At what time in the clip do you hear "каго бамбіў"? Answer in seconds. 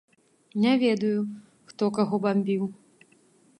1.99-2.63